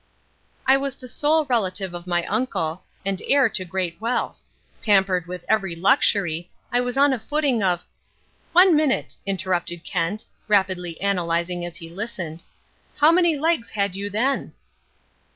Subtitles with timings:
[0.65, 4.41] "I was the sole relative of my uncle, and heir to great wealth.
[4.81, 7.83] Pampered with every luxury, I was on a footing of"
[8.51, 12.41] "One minute," interrupted Kent, rapidly analysing as he listened.
[12.97, 14.53] "How many legs had you then?"